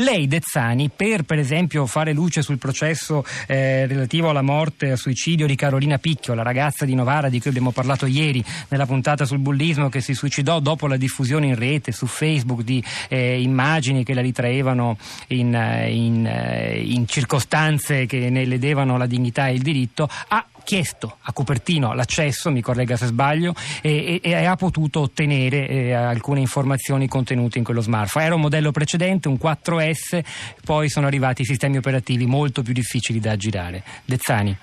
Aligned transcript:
Lei, 0.00 0.26
Dezzani, 0.26 0.88
per 0.88 1.24
per 1.24 1.38
esempio 1.38 1.84
fare 1.84 2.14
luce 2.14 2.40
sul 2.40 2.56
processo 2.56 3.22
eh, 3.46 3.86
relativo 3.86 4.30
alla 4.30 4.40
morte 4.40 4.86
e 4.86 4.90
al 4.92 4.96
suicidio 4.96 5.46
di 5.46 5.54
Carolina 5.54 5.98
Picchio, 5.98 6.32
la 6.32 6.42
ragazza 6.42 6.86
di 6.86 6.94
Novara 6.94 7.28
di 7.28 7.38
cui 7.38 7.50
abbiamo 7.50 7.70
parlato 7.70 8.06
ieri 8.06 8.42
nella 8.68 8.86
puntata 8.86 9.26
sul 9.26 9.40
bullismo 9.40 9.90
che 9.90 10.00
si 10.00 10.14
suicidò 10.14 10.58
dopo 10.60 10.86
la 10.86 10.96
diffusione 10.96 11.48
in 11.48 11.54
rete 11.54 11.92
su 11.92 12.06
Facebook 12.06 12.62
di 12.62 12.82
eh, 13.08 13.42
immagini 13.42 14.02
che 14.02 14.14
la 14.14 14.22
ritraevano 14.22 14.96
in, 15.28 15.54
eh, 15.54 15.92
in, 15.92 16.26
eh, 16.26 16.80
in 16.80 17.06
circostanze 17.06 18.06
che 18.06 18.30
ne 18.30 18.46
ledevano 18.46 18.96
la 18.96 19.06
dignità 19.06 19.48
e 19.48 19.52
il 19.52 19.60
diritto, 19.60 20.08
ha 20.28 20.46
chiesto 20.70 21.16
a 21.22 21.32
Cupertino 21.32 21.94
l'accesso, 21.94 22.48
mi 22.52 22.60
corregga 22.60 22.94
se 22.94 23.06
sbaglio, 23.06 23.54
e, 23.82 24.20
e, 24.22 24.30
e 24.30 24.44
ha 24.44 24.54
potuto 24.54 25.00
ottenere 25.00 25.66
eh, 25.66 25.92
alcune 25.92 26.38
informazioni 26.38 27.08
contenute 27.08 27.58
in 27.58 27.64
quello 27.64 27.80
smartphone. 27.80 28.24
Era 28.24 28.36
un 28.36 28.42
modello 28.42 28.70
precedente, 28.70 29.26
un 29.26 29.34
4S, 29.34 30.20
poi 30.64 30.88
sono 30.88 31.08
arrivati 31.08 31.44
sistemi 31.44 31.76
operativi 31.76 32.24
molto 32.24 32.62
più 32.62 32.72
difficili 32.72 33.18
da 33.18 33.32
aggirare. 33.32 33.82
Dezzani. 34.04 34.56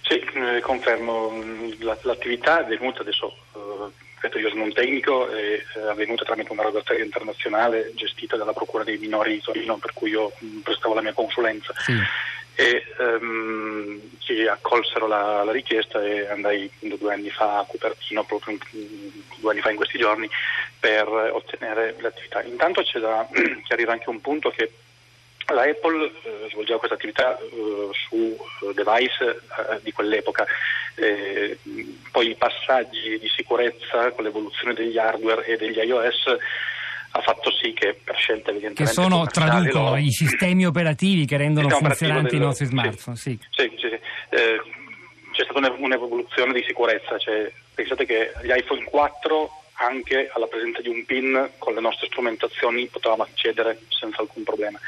Sì, 0.00 0.14
eh, 0.14 0.60
confermo, 0.62 1.30
l'attività 1.80 2.64
è 2.64 2.66
venuta 2.66 3.02
adesso, 3.02 3.36
eh, 4.22 4.38
io 4.38 4.48
sono 4.48 4.62
un 4.62 4.72
tecnico, 4.72 5.28
è 5.28 5.62
avvenuta 5.90 6.24
tramite 6.24 6.52
una 6.52 6.62
rogatoria 6.62 7.04
internazionale 7.04 7.92
gestita 7.94 8.38
dalla 8.38 8.54
Procura 8.54 8.82
dei 8.82 8.96
minori 8.96 9.32
di 9.32 9.42
Torino, 9.42 9.76
per 9.76 9.92
cui 9.92 10.08
io 10.08 10.32
prestavo 10.62 10.94
la 10.94 11.02
mia 11.02 11.12
consulenza. 11.12 11.74
Sì 11.76 11.92
e 12.54 12.84
um, 12.98 14.00
accolsero 14.50 15.06
la, 15.06 15.42
la, 15.44 15.52
richiesta 15.52 16.02
e 16.04 16.28
andai 16.28 16.70
due 16.80 17.12
anni 17.12 17.30
fa 17.30 17.58
a 17.58 17.64
Cupertino, 17.64 18.24
proprio 18.24 18.56
due 19.36 19.50
anni 19.50 19.60
fa 19.60 19.70
in 19.70 19.76
questi 19.76 19.98
giorni, 19.98 20.28
per 20.78 21.06
ottenere 21.08 21.96
l'attività. 21.98 22.42
Intanto 22.42 22.82
c'è 22.82 23.00
da 23.00 23.26
chiarire 23.64 23.90
anche 23.90 24.10
un 24.10 24.20
punto 24.20 24.50
che 24.50 24.70
la 25.52 25.62
Apple 25.62 26.06
eh, 26.06 26.48
svolgeva 26.50 26.78
questa 26.78 26.96
attività 26.96 27.38
eh, 27.38 27.90
su 27.92 28.16
eh, 28.16 28.72
device 28.72 29.40
eh, 29.68 29.80
di 29.82 29.92
quell'epoca, 29.92 30.46
poi 32.12 32.30
i 32.30 32.36
passaggi 32.36 33.18
di 33.18 33.28
sicurezza 33.28 34.12
con 34.12 34.22
l'evoluzione 34.22 34.74
degli 34.74 34.96
hardware 34.96 35.44
e 35.44 35.56
degli 35.56 35.76
iOS 35.78 36.36
ha 37.16 37.20
fatto 37.20 37.50
sì 37.52 37.72
che 37.72 37.96
per 38.02 38.16
scelte 38.16 38.50
evidentemente 38.50 38.84
che 38.84 38.88
sono 38.88 39.24
traducono 39.26 39.84
loro, 39.90 39.96
i 39.96 40.10
sistemi 40.10 40.66
operativi 40.66 41.26
che 41.26 41.36
rendono 41.36 41.68
funzionanti 41.68 42.30
del, 42.30 42.40
i 42.40 42.44
nostri 42.44 42.66
smartphone 42.66 43.16
sì, 43.16 43.38
sì. 43.50 43.62
sì, 43.62 43.76
sì. 43.78 43.86
Eh, 43.86 44.60
c'è 45.30 45.44
stata 45.44 45.72
un'evoluzione 45.78 46.52
di 46.52 46.64
sicurezza 46.66 47.16
cioè, 47.18 47.52
pensate 47.72 48.04
che 48.04 48.32
gli 48.42 48.50
iPhone 48.52 48.82
4 48.82 49.50
anche 49.74 50.28
alla 50.32 50.46
presenza 50.46 50.80
di 50.80 50.88
un 50.88 51.04
PIN 51.04 51.50
con 51.58 51.74
le 51.74 51.80
nostre 51.80 52.08
strumentazioni 52.08 52.86
potevamo 52.86 53.22
accedere 53.22 53.80
senza 53.88 54.20
alcun 54.20 54.44
problema. 54.44 54.78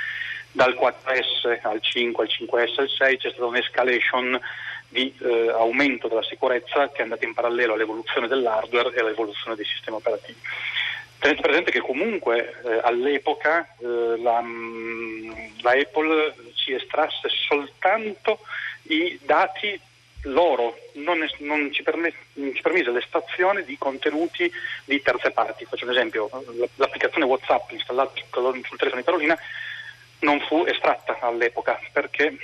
Dal 0.53 0.75
4S 0.75 1.59
al 1.63 1.81
5 1.81 2.25
al 2.25 2.31
5S 2.31 2.81
al 2.81 2.89
6 2.89 3.19
c'è 3.19 3.31
stata 3.31 3.47
un'escalation 3.47 4.41
di 4.89 5.13
eh, 5.19 5.51
aumento 5.51 6.07
della 6.09 6.23
sicurezza 6.23 6.89
che 6.91 6.99
è 6.99 7.03
andata 7.03 7.25
in 7.25 7.35
parallelo 7.35 7.75
all'evoluzione 7.75 8.29
dell'hardware 8.29 8.95
e 8.95 9.01
all'evoluzione 9.01 9.57
dei 9.57 9.65
sistemi 9.65 9.97
operativi 9.97 10.39
Tenete 11.19 11.41
presente 11.41 11.71
che 11.71 11.81
comunque 11.81 12.61
eh, 12.65 12.81
all'epoca 12.83 13.67
eh, 13.79 14.19
la, 14.19 14.41
mm, 14.41 15.33
la, 15.63 15.71
Apple 15.71 16.35
ci 16.55 16.73
estrasse 16.73 17.29
soltanto 17.29 18.41
i 18.83 19.19
dati 19.23 19.81
loro, 20.23 20.77
non, 20.95 21.23
es- 21.23 21.39
non, 21.39 21.73
ci, 21.73 21.83
permet- 21.83 22.15
non 22.35 22.55
ci, 22.55 22.63
permise 22.63 22.91
l'estrazione 22.91 23.65
di 23.65 23.77
contenuti 23.79 24.51
di 24.85 25.01
terze 25.03 25.31
parti. 25.31 25.65
Faccio 25.65 25.85
un 25.85 25.93
esempio, 25.93 26.29
l'applicazione 26.77 27.25
WhatsApp 27.25 27.71
installata 27.71 28.13
sul, 28.15 28.65
sul 28.65 28.79
telefono 28.79 29.01
di 29.01 29.07
Carolina 29.07 29.39
non 30.21 30.41
fu 30.41 30.65
estratta 30.67 31.19
all'epoca 31.21 31.79
perché 31.93 32.37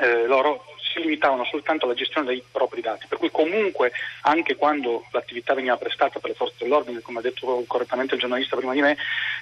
eh, 0.00 0.26
loro 0.26 0.64
si 0.94 1.00
limitavano 1.00 1.44
soltanto 1.44 1.84
alla 1.84 1.94
gestione 1.94 2.28
dei 2.28 2.42
propri 2.50 2.80
dati, 2.80 3.06
per 3.08 3.18
cui 3.18 3.30
comunque 3.30 3.92
anche 4.22 4.54
quando 4.54 5.04
l'attività 5.10 5.54
veniva 5.54 5.76
prestata 5.76 6.20
per 6.20 6.30
le 6.30 6.36
forze 6.36 6.54
dell'ordine, 6.58 7.00
come 7.00 7.18
ha 7.18 7.22
detto 7.22 7.64
correttamente 7.66 8.14
il 8.14 8.20
giornalista 8.20 8.56
prima 8.56 8.72
di 8.72 8.80
me, 8.80 8.96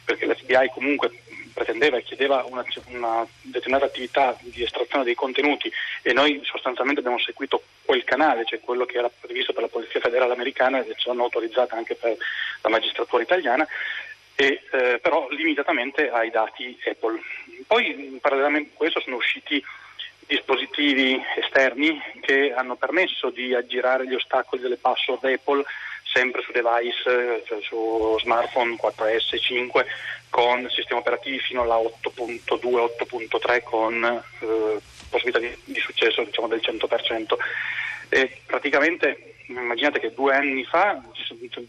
perché 0.05 0.27
l'FBI 0.27 0.71
comunque 0.73 1.11
pretendeva 1.53 1.99
e 1.99 2.03
chiedeva 2.03 2.45
una, 2.49 2.65
una 2.87 3.27
determinata 3.43 3.85
attività 3.85 4.37
di 4.41 4.63
estrazione 4.63 5.05
dei 5.05 5.15
contenuti 5.15 5.71
e 6.01 6.13
noi 6.15 6.41
sostanzialmente 6.45 7.01
abbiamo 7.01 7.19
seguito 7.19 7.63
quel 7.85 8.05
canale, 8.05 8.47
cioè 8.47 8.61
quello 8.61 8.87
che 8.87 8.97
era 8.97 9.11
previsto 9.11 9.53
per 9.53 9.63
la 9.63 9.69
Polizia 9.69 10.01
Federale 10.01 10.33
Americana 10.33 10.81
e 10.81 10.95
ce 10.97 11.09
l'hanno 11.09 11.25
autorizzata 11.25 11.77
anche 11.77 11.95
per 11.95 12.17
la 12.63 12.71
magistratura 12.71 13.23
italiana, 13.23 13.67
e, 14.35 14.63
eh, 14.73 14.99
però 15.01 15.29
limitatamente 15.31 16.11
ai 16.11 16.31
dati 16.31 16.79
Apple. 16.87 17.21
Poi 17.67 18.19
parallelamente 18.21 18.71
a 18.73 18.77
questo 18.77 19.01
sono 19.01 19.17
usciti 19.17 19.63
dispositivi 20.27 21.21
esterni 21.37 22.01
che 22.21 22.53
hanno 22.53 22.77
permesso 22.77 23.31
di 23.31 23.55
aggirare 23.55 24.07
gli 24.07 24.15
ostacoli 24.15 24.63
delle 24.63 24.77
password 24.77 25.25
Apple 25.25 25.65
sempre 26.05 26.43
su 26.43 26.53
device, 26.53 27.43
cioè 27.47 27.61
su 27.63 28.19
smartphone 28.21 28.77
4S, 28.81 29.41
5 29.41 29.87
con 30.29 30.69
sistemi 30.71 31.01
operativi 31.01 31.39
fino 31.39 31.63
alla 31.63 31.77
8.2, 31.77 32.43
8.3 32.49 33.63
con 33.63 34.05
eh, 34.05 34.81
possibilità 35.09 35.39
di, 35.39 35.57
di, 35.73 35.81
successo 35.81 36.23
diciamo, 36.23 36.49
del 36.49 36.61
100%. 36.63 37.35
E 38.09 38.41
praticamente 38.47 39.35
immaginate 39.47 40.01
che 40.01 40.15
due 40.15 40.35
anni 40.35 40.65
fa 40.65 41.01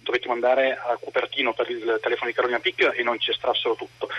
dovettimo 0.02 0.34
andare 0.34 0.72
a 0.72 0.97
Cupertino 1.00 1.53
per 1.53 1.69
il 1.69 2.00
telefono 2.02 2.30
di 2.30 2.36
Carolina 2.36 2.59
Pic 2.59 2.92
e 2.96 3.03
non 3.03 3.19
ci 3.19 3.31
estrassero 3.31 3.75
tutto. 3.75 4.09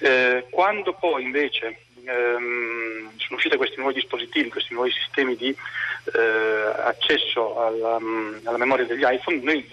Eh, 0.00 0.46
quando 0.50 0.94
poi 0.94 1.22
invece 1.22 1.86
ehm, 2.08 3.12
sono 3.16 3.36
usciti 3.36 3.56
questi 3.56 3.76
nuovi 3.78 3.94
dispositivi, 3.94 4.48
questi 4.48 4.74
nuovi 4.74 4.90
sistemi 4.90 5.36
di 5.36 5.48
eh, 5.48 6.72
accesso 6.84 7.60
alla, 7.60 7.98
alla, 8.44 8.56
memoria 8.56 8.86
degli 8.86 9.04
iPhone, 9.04 9.40
noi 9.42 9.68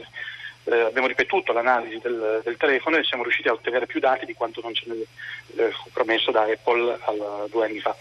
eh, 0.65 0.79
abbiamo 0.79 1.07
ripetuto 1.07 1.53
l'analisi 1.53 1.99
del, 2.01 2.41
del, 2.43 2.57
telefono 2.57 2.97
e 2.97 3.03
siamo 3.03 3.23
riusciti 3.23 3.47
a 3.47 3.53
ottenere 3.53 3.85
più 3.85 3.99
dati 3.99 4.25
di 4.25 4.33
quanto 4.33 4.61
non 4.61 4.73
ce 4.73 4.83
ne 4.87 5.63
eh, 5.63 5.71
fu 5.71 5.89
promesso 5.91 6.31
da 6.31 6.41
Apple 6.41 6.97
al, 7.05 7.47
due 7.49 7.65
anni 7.65 7.79
fa 7.79 7.95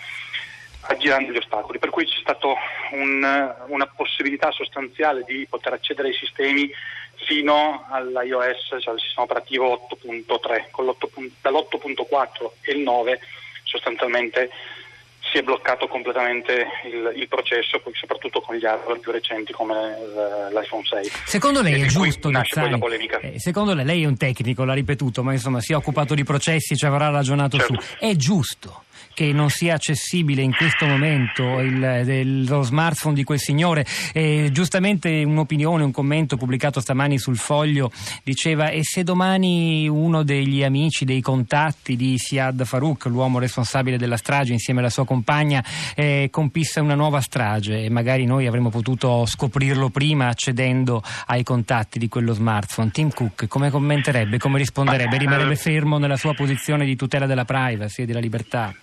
aggirando 0.87 1.33
gli 1.33 1.37
ostacoli, 1.37 1.79
per 1.79 1.91
cui 1.91 2.05
c'è 2.05 2.19
stata 2.21 2.49
un, 2.93 3.55
una 3.69 3.87
possibilità 3.87 4.51
sostanziale 4.51 5.25
di 5.27 5.47
poter 5.49 5.73
accedere 5.73 6.09
ai 6.09 6.15
sistemi 6.15 6.71
fino 7.27 7.87
all'iOS, 7.91 8.77
cioè 8.81 8.93
al 8.93 9.01
sistema 9.01 9.23
operativo 9.23 9.89
8.3, 10.05 10.71
con 10.71 10.95
dall'8.4 11.41 12.51
e 12.61 12.73
il 12.73 12.81
9 12.81 13.21
sostanzialmente 13.75 14.51
si 15.33 15.39
è 15.39 15.43
bloccato 15.43 15.89
completamente 15.89 16.67
il, 16.85 17.13
il, 17.17 17.29
processo, 17.29 17.83
soprattutto 17.93 18.41
con 18.41 18.55
gli 18.55 18.65
hardware 18.65 19.01
più 19.01 19.11
recenti 19.11 19.53
come 19.53 19.97
l'iPhone 20.53 20.85
6. 20.85 21.11
Secondo 21.25 21.61
lei 21.61 21.83
è 21.83 21.87
giusto, 21.87 22.31
Nazzani, 22.31 22.79
eh, 23.21 23.41
secondo 23.41 23.75
lei, 23.75 23.85
lei 23.85 24.03
è 24.03 24.07
un 24.07 24.17
tecnico, 24.17 24.65
l'ha 24.65 24.75
ripetuto, 24.75 25.23
ma 25.25 25.33
insomma 25.33 25.61
si 25.61 25.73
è 25.73 25.77
occupato 25.77 26.15
di 26.15 26.23
processi, 26.25 26.77
ci 26.77 26.87
avrà 26.87 27.09
ragionato 27.09 27.57
certo. 27.57 27.81
su. 27.81 27.97
È 27.99 28.15
giusto 28.15 28.84
che 29.15 29.33
non 29.33 29.49
sia 29.49 29.75
accessibile 29.75 30.43
in 30.43 30.53
questo 30.55 30.87
momento 30.87 31.61
il, 31.61 32.45
lo 32.47 32.63
smartphone 32.63 33.15
di 33.15 33.25
quel 33.25 33.39
signore. 33.39 33.87
E 34.13 34.51
giustamente 34.53 35.23
un'opinione, 35.23 35.85
un 35.85 35.93
commento 35.93 36.37
pubblicato 36.37 36.81
stamani 36.81 37.19
sul 37.19 37.37
foglio 37.37 37.91
diceva 38.23 38.69
e 38.69 38.81
se 38.83 39.03
domani 39.05 39.89
uno 39.89 40.23
degli 40.23 40.63
amici, 40.63 41.05
dei 41.05 41.21
contatti 41.21 41.97
di 41.97 42.19
Siad 42.19 42.65
Farouk, 42.65 43.07
l'uomo 43.07 43.39
responsabile 43.39 43.97
della 43.97 44.17
strage 44.17 44.53
insieme 44.53 44.81
alla 44.81 44.91
sua 44.91 45.07
compagna, 45.07 45.65
eh, 45.95 46.29
compisse 46.31 46.81
una 46.81 46.95
nuova 46.95 47.21
strage 47.21 47.85
e 47.85 47.89
magari 47.89 48.25
noi 48.27 48.47
avremmo 48.47 48.71
potuto 48.71 49.25
scoprirlo 49.27 49.91
prima 49.91 50.29
accedendo 50.29 51.03
ai 51.27 51.43
contatti 51.45 51.99
di 51.99 52.09
quello 52.09 52.35
smartphone. 52.35 52.91
Tim 52.91 53.11
Cook 53.11 53.47
come 53.47 53.71
commenterebbe, 53.71 54.39
come 54.39 54.59
risponderebbe? 54.59 55.17
Rimarrebbe 55.17 55.57
fermo 55.57 55.99
nella 55.99 56.17
sua 56.17 56.35
posizione 56.35 56.85
di 56.85 56.97
tutela 56.97 57.27
della 57.27 57.45
privacy 57.45 58.03
e 58.03 58.07
della 58.07 58.21
libertà? 58.21 58.75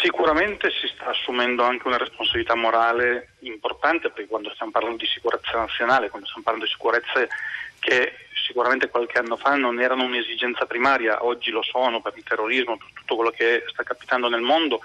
Sicuramente 0.00 0.70
si 0.70 0.86
sta 0.94 1.10
assumendo 1.10 1.62
anche 1.62 1.86
una 1.86 1.98
responsabilità 1.98 2.54
morale 2.54 3.34
importante 3.40 4.08
perché 4.08 4.28
quando 4.28 4.50
stiamo 4.50 4.72
parlando 4.72 4.96
di 4.96 5.06
sicurezza 5.06 5.58
nazionale, 5.58 6.08
quando 6.08 6.26
stiamo 6.26 6.44
parlando 6.44 6.66
di 6.66 6.72
sicurezze 6.72 7.28
che 7.78 8.14
sicuramente 8.46 8.88
qualche 8.88 9.18
anno 9.18 9.36
fa 9.36 9.56
non 9.56 9.78
erano 9.78 10.04
un'esigenza 10.04 10.64
primaria, 10.64 11.22
oggi 11.24 11.50
lo 11.50 11.62
sono 11.62 12.00
per 12.00 12.14
il 12.16 12.22
terrorismo, 12.22 12.78
per 12.78 12.88
tutto 12.94 13.14
quello 13.16 13.30
che 13.30 13.64
sta 13.68 13.82
capitando 13.82 14.30
nel 14.30 14.40
mondo, 14.40 14.80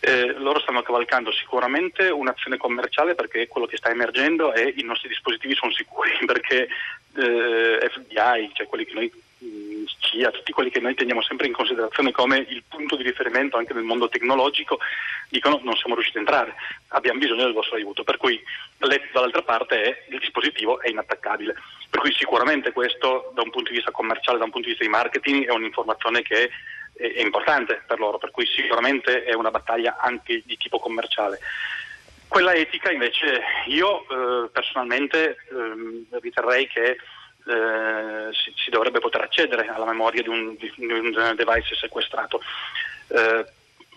eh, 0.00 0.32
loro 0.38 0.60
stanno 0.60 0.82
cavalcando 0.82 1.30
sicuramente 1.30 2.08
un'azione 2.08 2.56
commerciale 2.56 3.14
perché 3.14 3.46
quello 3.48 3.66
che 3.66 3.76
sta 3.76 3.90
emergendo 3.90 4.52
è 4.52 4.72
i 4.76 4.82
nostri 4.82 5.08
dispositivi 5.08 5.54
sono 5.54 5.72
sicuri, 5.72 6.10
perché 6.24 6.68
eh, 7.16 7.90
FBI, 7.92 8.50
cioè 8.54 8.66
quelli 8.66 8.86
che 8.86 8.94
noi 8.94 9.12
CIA, 10.12 10.30
tutti 10.30 10.52
quelli 10.52 10.70
che 10.70 10.80
noi 10.80 10.94
teniamo 10.94 11.22
sempre 11.22 11.46
in 11.46 11.54
considerazione 11.54 12.12
come 12.12 12.44
il 12.48 12.62
punto 12.68 12.96
di 12.96 13.02
riferimento 13.02 13.56
anche 13.56 13.72
nel 13.72 13.82
mondo 13.82 14.08
tecnologico, 14.08 14.78
dicono 15.28 15.60
non 15.62 15.74
siamo 15.76 15.94
riusciti 15.94 16.18
a 16.18 16.20
entrare, 16.20 16.54
abbiamo 16.88 17.18
bisogno 17.18 17.44
del 17.44 17.54
vostro 17.54 17.76
aiuto. 17.76 18.04
Per 18.04 18.18
cui 18.18 18.40
dall'altra 18.76 19.42
parte 19.42 19.82
è 19.82 20.04
il 20.10 20.18
dispositivo 20.18 20.80
è 20.80 20.90
inattaccabile. 20.90 21.54
Per 21.88 22.00
cui 22.00 22.12
sicuramente 22.12 22.72
questo 22.72 23.32
da 23.34 23.42
un 23.42 23.50
punto 23.50 23.70
di 23.70 23.76
vista 23.76 23.90
commerciale, 23.90 24.38
da 24.38 24.44
un 24.44 24.50
punto 24.50 24.68
di 24.68 24.74
vista 24.74 24.84
di 24.84 24.90
marketing 24.90 25.46
è 25.46 25.52
un'informazione 25.52 26.22
che 26.22 26.50
è, 26.94 27.12
è 27.14 27.20
importante 27.20 27.82
per 27.86 27.98
loro, 27.98 28.18
per 28.18 28.30
cui 28.30 28.46
sicuramente 28.46 29.24
è 29.24 29.34
una 29.34 29.50
battaglia 29.50 29.96
anche 29.98 30.42
di 30.44 30.56
tipo 30.58 30.78
commerciale. 30.78 31.38
Quella 32.28 32.54
etica 32.54 32.90
invece 32.90 33.42
io 33.66 34.06
eh, 34.08 34.48
personalmente 34.48 35.36
eh, 35.36 36.18
riterrei 36.18 36.66
che 36.66 36.96
eh, 37.46 38.32
si, 38.32 38.52
si, 38.56 38.70
dovrebbe 38.70 39.00
poter 39.00 39.22
accedere 39.22 39.68
alla 39.68 39.86
memoria 39.86 40.22
di 40.22 40.28
un, 40.28 40.54
di, 40.56 40.72
di 40.74 40.86
un 40.86 41.34
device 41.34 41.74
sequestrato. 41.74 42.40
Eh, 43.08 43.44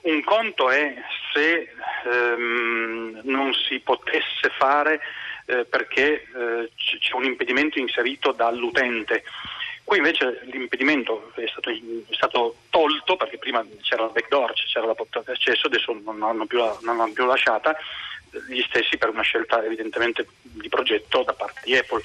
un 0.03 0.24
conto 0.24 0.69
è 0.69 0.95
se 1.33 1.69
ehm, 2.06 3.21
non 3.24 3.53
si 3.53 3.80
potesse 3.80 4.50
fare 4.56 5.01
eh, 5.45 5.65
perché 5.65 6.24
eh, 6.24 6.71
c'è 6.75 7.15
un 7.15 7.25
impedimento 7.25 7.80
inserito 7.80 8.31
dall'utente. 8.31 9.24
Qui 9.83 9.98
invece 9.98 10.41
l'impedimento 10.45 11.31
è 11.36 11.45
stato, 11.48 11.69
è 11.69 12.13
stato, 12.13 12.56
tolto 12.69 13.15
perché 13.18 13.38
prima 13.38 13.63
c'era 13.81 14.03
la 14.03 14.09
backdoor, 14.09 14.53
c'era 14.53 14.88
la 14.88 14.95
porta 14.95 15.21
di 15.24 15.31
accesso, 15.31 15.68
adesso 15.68 15.95
non 16.03 16.24
hanno 16.24 16.45
più, 16.45 16.59
non 16.81 17.13
più 17.13 17.25
lasciata, 17.25 17.75
gli 18.48 18.62
stessi 18.62 18.98
per 18.98 19.09
una 19.09 19.21
scelta 19.21 19.63
evidentemente 19.63 20.27
di 20.41 20.68
progetto 20.69 21.24
da 21.24 21.33
parte 21.33 21.62
di 21.63 21.77
Apple 21.77 22.01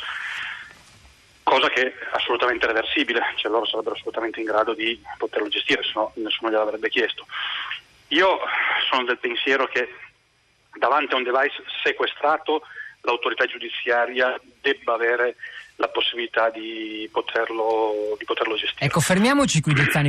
cosa 1.51 1.69
che 1.69 1.83
è 1.83 1.93
assolutamente 2.13 2.67
reversibile, 2.67 3.21
cioè 3.35 3.51
loro 3.51 3.67
sarebbero 3.67 3.97
assolutamente 3.97 4.39
in 4.39 4.47
grado 4.47 4.73
di 4.73 5.03
poterlo 5.19 5.49
gestire, 5.49 5.83
se 5.83 5.91
no 5.95 6.13
nessuno 6.15 6.49
gliel'avrebbe 6.49 6.89
chiesto. 6.89 7.27
Io 8.09 8.39
sono 8.89 9.05
del 9.05 9.19
pensiero 9.19 9.67
che 9.67 9.93
davanti 10.79 11.13
a 11.13 11.17
un 11.17 11.25
device 11.25 11.63
sequestrato 11.83 12.63
l'autorità 13.03 13.47
giudiziaria 13.47 14.41
debba 14.61 14.95
avere 14.95 15.35
la 15.77 15.89
possibilità 15.89 16.51
di 16.51 17.09
poterlo, 17.11 18.15
di 18.19 18.25
poterlo 18.25 18.55
gestire. 18.55 18.85
Ecco, 18.85 19.01
fermiamoci 19.01 19.61
qui 19.61 19.73
Dezzani. 19.73 20.09